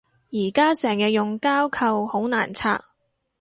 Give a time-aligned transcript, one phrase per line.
[0.31, 2.81] 而家成日用膠扣好難拆